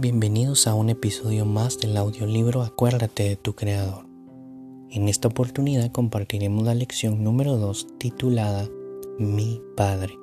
[0.00, 4.06] Bienvenidos a un episodio más del audiolibro Acuérdate de tu Creador.
[4.90, 8.68] En esta oportunidad compartiremos la lección número 2 titulada
[9.18, 10.16] Mi Padre.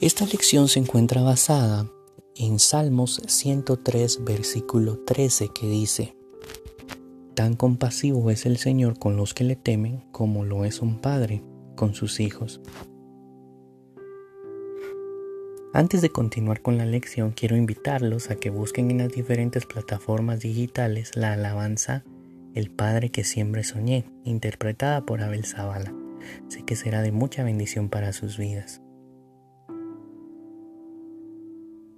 [0.00, 1.92] Esta lección se encuentra basada
[2.34, 6.16] en Salmos 103 versículo 13 que dice,
[7.34, 11.44] Tan compasivo es el Señor con los que le temen como lo es un padre
[11.74, 12.62] con sus hijos.
[15.76, 20.40] Antes de continuar con la lección, quiero invitarlos a que busquen en las diferentes plataformas
[20.40, 22.02] digitales la alabanza
[22.54, 25.92] El Padre que siempre soñé, interpretada por Abel Zavala.
[26.48, 28.80] Sé que será de mucha bendición para sus vidas.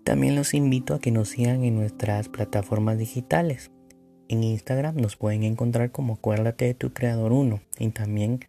[0.02, 3.70] También los invito a que nos sigan en nuestras plataformas digitales.
[4.26, 8.40] En Instagram nos pueden encontrar como Acuérdate de tu Creador 1 y también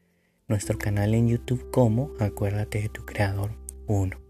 [0.47, 3.51] nuestro canal en YouTube como Acuérdate de tu Creador
[3.85, 4.28] 1.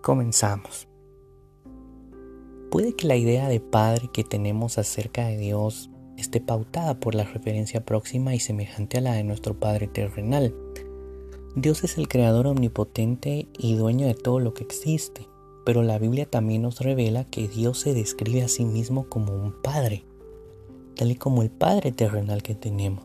[0.00, 0.88] Comenzamos.
[2.70, 7.24] Puede que la idea de Padre que tenemos acerca de Dios esté pautada por la
[7.24, 10.54] referencia próxima y semejante a la de nuestro Padre terrenal.
[11.56, 15.26] Dios es el Creador omnipotente y dueño de todo lo que existe
[15.68, 19.52] pero la Biblia también nos revela que Dios se describe a sí mismo como un
[19.60, 20.02] Padre,
[20.96, 23.04] tal y como el Padre terrenal que tenemos.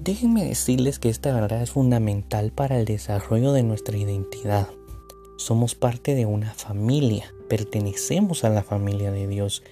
[0.00, 4.68] Déjenme decirles que esta verdad es fundamental para el desarrollo de nuestra identidad.
[5.36, 9.62] Somos parte de una familia, pertenecemos a la familia de Dios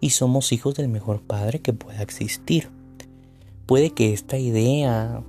[0.00, 2.70] y somos hijos del mejor Padre que pueda existir.
[3.66, 5.22] Puede que esta idea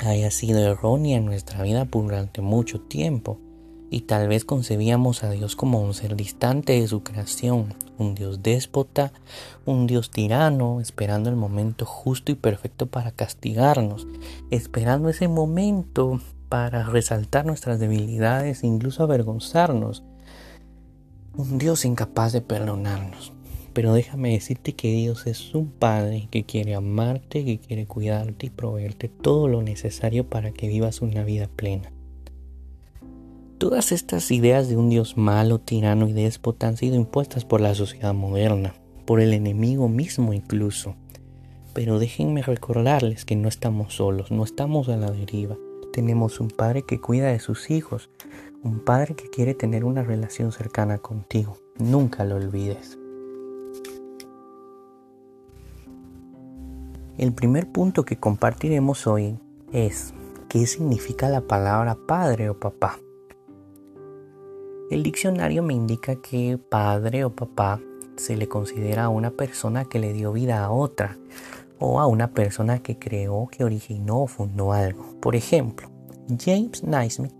[0.00, 3.38] haya sido errónea en nuestra vida durante mucho tiempo,
[3.90, 8.42] y tal vez concebíamos a Dios como un ser distante de su creación, un Dios
[8.42, 9.12] déspota,
[9.64, 14.06] un Dios tirano, esperando el momento justo y perfecto para castigarnos,
[14.50, 16.20] esperando ese momento
[16.56, 20.02] para resaltar nuestras debilidades e incluso avergonzarnos.
[21.36, 23.34] Un Dios incapaz de perdonarnos.
[23.74, 28.50] Pero déjame decirte que Dios es un Padre que quiere amarte, que quiere cuidarte y
[28.50, 31.92] proveerte todo lo necesario para que vivas una vida plena.
[33.58, 37.74] Todas estas ideas de un Dios malo, tirano y déspota han sido impuestas por la
[37.74, 38.74] sociedad moderna,
[39.04, 40.96] por el enemigo mismo incluso.
[41.74, 45.58] Pero déjenme recordarles que no estamos solos, no estamos a la deriva.
[45.96, 48.10] Tenemos un Padre que cuida de sus hijos,
[48.62, 51.56] un Padre que quiere tener una relación cercana contigo.
[51.78, 52.98] Nunca lo olvides.
[57.16, 59.38] El primer punto que compartiremos hoy
[59.72, 60.12] es
[60.50, 62.98] qué significa la palabra padre o papá.
[64.90, 67.80] El diccionario me indica que padre o papá
[68.16, 71.16] se le considera a una persona que le dio vida a otra
[71.78, 75.18] o a una persona que creó, que originó o fundó algo.
[75.20, 75.90] Por ejemplo,
[76.38, 77.34] James Naismith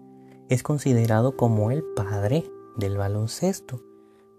[0.49, 2.45] es considerado como el padre
[2.77, 3.83] del baloncesto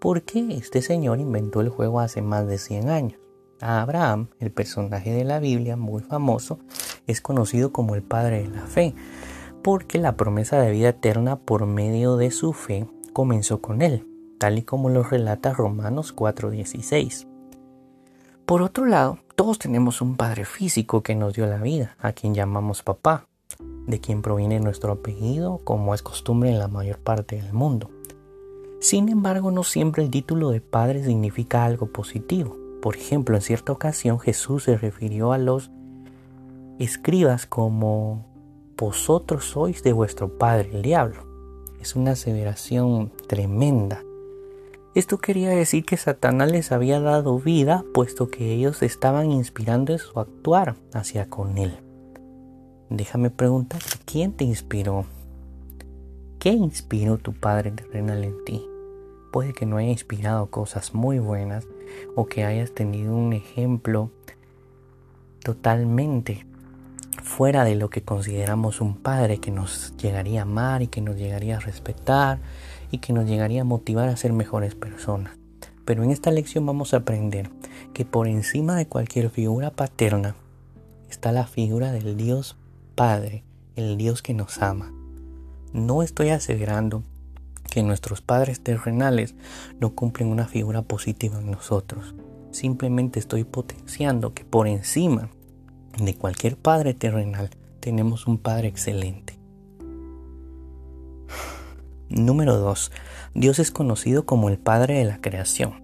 [0.00, 3.20] porque este señor inventó el juego hace más de 100 años.
[3.60, 6.60] Abraham, el personaje de la Biblia muy famoso,
[7.06, 8.94] es conocido como el padre de la fe
[9.62, 14.06] porque la promesa de vida eterna por medio de su fe comenzó con él,
[14.38, 17.26] tal y como lo relata Romanos 4:16.
[18.46, 22.34] Por otro lado, todos tenemos un padre físico que nos dio la vida, a quien
[22.34, 23.28] llamamos papá,
[23.86, 27.88] de quien proviene nuestro apellido, como es costumbre en la mayor parte del mundo.
[28.80, 32.56] Sin embargo, no siempre el título de padre significa algo positivo.
[32.82, 35.70] Por ejemplo, en cierta ocasión Jesús se refirió a los
[36.80, 38.26] escribas como
[38.76, 41.28] vosotros sois de vuestro padre el diablo.
[41.80, 44.02] Es una aseveración tremenda.
[44.98, 50.18] Esto quería decir que Satanás les había dado vida, puesto que ellos estaban inspirando su
[50.18, 51.78] actuar hacia con él.
[52.90, 55.04] Déjame preguntar, ¿quién te inspiró?
[56.40, 58.66] ¿Qué inspiró tu Padre terrenal en ti?
[59.32, 61.68] Puede que no haya inspirado cosas muy buenas
[62.16, 64.10] o que hayas tenido un ejemplo
[65.44, 66.44] totalmente
[67.22, 71.16] fuera de lo que consideramos un padre que nos llegaría a amar y que nos
[71.16, 72.40] llegaría a respetar
[72.90, 75.36] y que nos llegaría a motivar a ser mejores personas.
[75.84, 77.50] Pero en esta lección vamos a aprender
[77.94, 80.34] que por encima de cualquier figura paterna
[81.10, 82.56] está la figura del Dios
[82.94, 83.44] Padre,
[83.76, 84.92] el Dios que nos ama.
[85.72, 87.02] No estoy aseverando
[87.70, 89.34] que nuestros padres terrenales
[89.80, 92.14] no cumplen una figura positiva en nosotros.
[92.50, 95.30] Simplemente estoy potenciando que por encima
[95.98, 97.50] de cualquier padre terrenal,
[97.80, 99.37] tenemos un Padre excelente.
[102.08, 102.90] Número 2.
[103.34, 105.82] Dios es conocido como el Padre de la creación.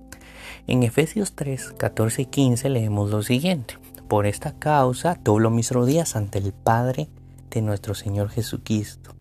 [0.66, 3.78] En Efesios 3, 14 y 15 leemos lo siguiente.
[4.08, 7.08] Por esta causa doblo mis rodillas ante el Padre
[7.50, 9.14] de nuestro Señor Jesucristo,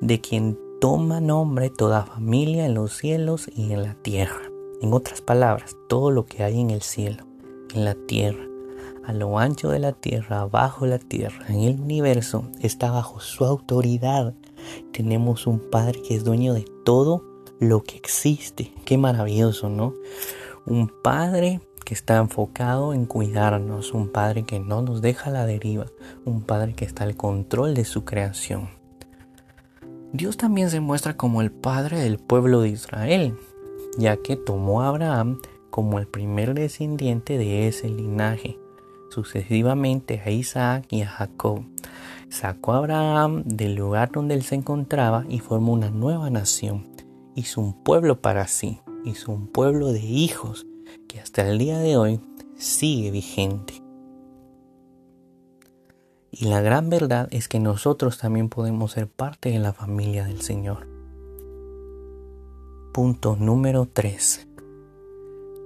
[0.00, 4.42] de quien toma nombre toda familia en los cielos y en la tierra.
[4.80, 7.24] En otras palabras, todo lo que hay en el cielo,
[7.74, 8.44] en la tierra,
[9.04, 13.18] a lo ancho de la tierra, abajo de la tierra, en el universo, está bajo
[13.18, 14.34] su autoridad.
[14.92, 17.24] Tenemos un Padre que es dueño de todo
[17.60, 18.72] lo que existe.
[18.84, 19.94] Qué maravilloso, ¿no?
[20.66, 25.46] Un Padre que está enfocado en cuidarnos, un Padre que no nos deja a la
[25.46, 25.86] deriva,
[26.24, 28.68] un Padre que está al control de su creación.
[30.12, 33.36] Dios también se muestra como el Padre del pueblo de Israel,
[33.98, 38.58] ya que tomó a Abraham como el primer descendiente de ese linaje
[39.10, 41.62] sucesivamente a Isaac y a Jacob.
[42.28, 46.86] Sacó a Abraham del lugar donde él se encontraba y formó una nueva nación.
[47.34, 50.66] Hizo un pueblo para sí, hizo un pueblo de hijos
[51.08, 52.20] que hasta el día de hoy
[52.56, 53.82] sigue vigente.
[56.30, 60.42] Y la gran verdad es que nosotros también podemos ser parte de la familia del
[60.42, 60.86] Señor.
[62.92, 64.48] Punto número 3.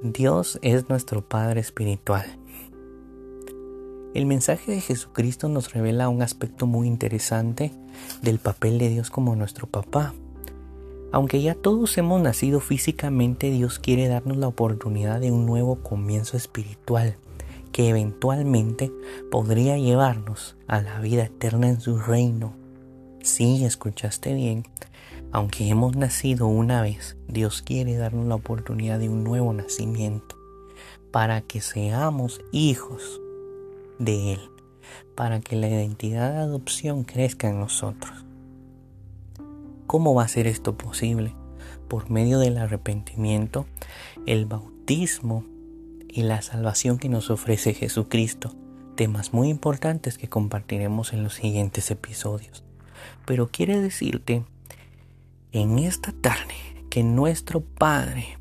[0.03, 2.25] Dios es nuestro Padre Espiritual.
[4.14, 7.73] El mensaje de Jesucristo nos revela un aspecto muy interesante
[8.20, 10.12] del papel de Dios como nuestro papá.
[11.12, 16.37] Aunque ya todos hemos nacido físicamente, Dios quiere darnos la oportunidad de un nuevo comienzo
[16.37, 17.17] espiritual
[17.73, 18.93] que eventualmente
[19.31, 22.53] podría llevarnos a la vida eterna en su reino.
[23.23, 24.67] Sí, escuchaste bien.
[25.31, 30.37] Aunque hemos nacido una vez, Dios quiere darnos la oportunidad de un nuevo nacimiento
[31.11, 33.22] para que seamos hijos
[34.05, 34.41] de Él,
[35.15, 38.25] para que la identidad de adopción crezca en nosotros.
[39.87, 41.35] ¿Cómo va a ser esto posible?
[41.89, 43.67] Por medio del arrepentimiento,
[44.27, 45.45] el bautismo
[46.09, 48.55] y la salvación que nos ofrece Jesucristo,
[48.97, 52.65] temas muy importantes que compartiremos en los siguientes episodios.
[53.27, 54.45] Pero quiere decirte
[55.53, 56.55] en esta tarde
[56.91, 58.39] que nuestro Padre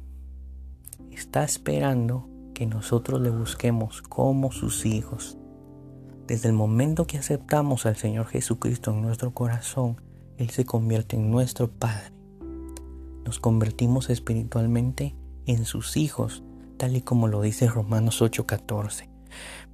[1.12, 5.38] está esperando que nosotros le busquemos como sus hijos
[6.28, 10.02] desde el momento que aceptamos al Señor Jesucristo en nuestro corazón,
[10.38, 12.14] Él se convierte en nuestro Padre.
[13.26, 15.16] Nos convertimos espiritualmente
[15.46, 16.44] en sus hijos,
[16.78, 19.10] tal y como lo dice Romanos 8:14.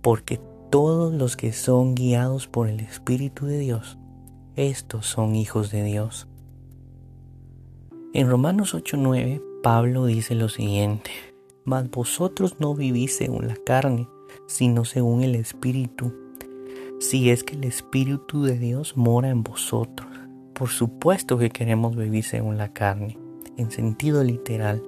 [0.01, 0.39] Porque
[0.69, 3.97] todos los que son guiados por el Espíritu de Dios,
[4.55, 6.27] estos son hijos de Dios.
[8.13, 11.11] En Romanos 8:9, Pablo dice lo siguiente,
[11.65, 14.07] mas vosotros no vivís según la carne,
[14.47, 16.26] sino según el Espíritu
[16.99, 20.07] si es que el Espíritu de Dios mora en vosotros.
[20.53, 23.17] Por supuesto que queremos vivir según la carne,
[23.57, 24.81] en sentido literal,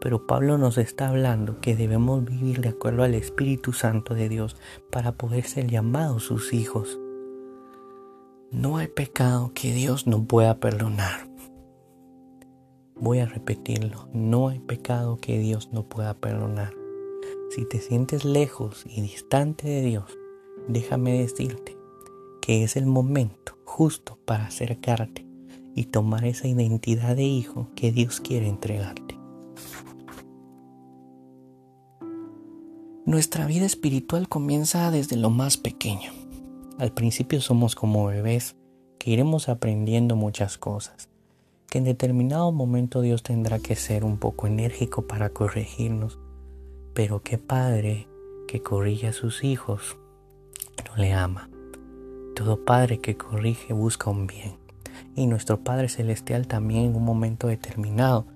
[0.00, 4.56] pero Pablo nos está hablando que debemos vivir de acuerdo al Espíritu Santo de Dios
[4.90, 6.98] para poder ser llamados sus hijos.
[8.50, 11.28] No hay pecado que Dios no pueda perdonar.
[12.96, 16.72] Voy a repetirlo, no hay pecado que Dios no pueda perdonar.
[17.50, 20.18] Si te sientes lejos y distante de Dios,
[20.68, 21.76] déjame decirte
[22.40, 25.26] que es el momento justo para acercarte
[25.74, 29.18] y tomar esa identidad de hijo que Dios quiere entregarte.
[33.06, 36.12] Nuestra vida espiritual comienza desde lo más pequeño.
[36.78, 38.56] Al principio somos como bebés
[38.98, 41.08] que iremos aprendiendo muchas cosas,
[41.68, 46.18] que en determinado momento Dios tendrá que ser un poco enérgico para corregirnos,
[46.94, 48.08] pero qué padre
[48.48, 49.98] que corrige a sus hijos
[50.82, 51.48] no le ama.
[52.34, 54.56] Todo padre que corrige busca un bien.
[55.16, 58.26] Y nuestro Padre Celestial también en un momento determinado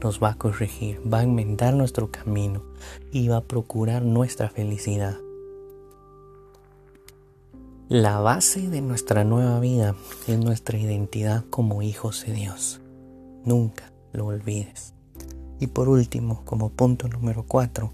[0.00, 2.62] nos va a corregir, va a enmendar nuestro camino
[3.10, 5.16] y va a procurar nuestra felicidad.
[7.88, 12.80] La base de nuestra nueva vida es nuestra identidad como hijos de Dios.
[13.44, 14.92] Nunca lo olvides.
[15.58, 17.90] Y por último, como punto número 4,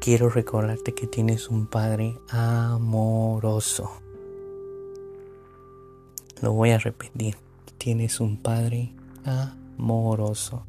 [0.00, 3.90] quiero recordarte que tienes un Padre amoroso.
[6.40, 7.36] Lo voy a repetir.
[7.78, 8.92] Tienes un Padre
[9.24, 10.66] amoroso.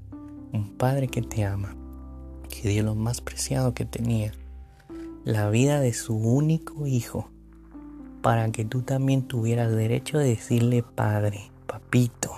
[0.54, 1.76] Un Padre que te ama.
[2.50, 4.34] Que dio lo más preciado que tenía.
[5.24, 7.30] La vida de su único hijo.
[8.22, 12.32] Para que tú también tuvieras derecho de decirle Padre, papito.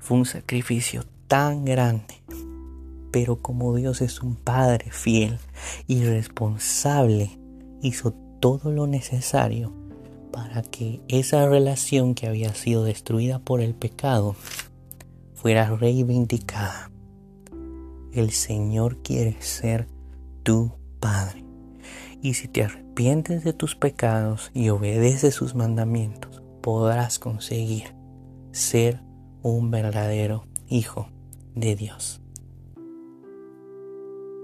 [0.00, 2.23] Fue un sacrificio tan grande
[3.14, 5.38] pero como Dios es un Padre fiel
[5.86, 7.38] y responsable,
[7.80, 9.72] hizo todo lo necesario
[10.32, 14.34] para que esa relación que había sido destruida por el pecado
[15.36, 16.90] fuera reivindicada.
[18.12, 19.86] El Señor quiere ser
[20.42, 21.44] tu Padre.
[22.20, 27.94] Y si te arrepientes de tus pecados y obedeces sus mandamientos, podrás conseguir
[28.50, 29.00] ser
[29.40, 31.06] un verdadero hijo
[31.54, 32.23] de Dios.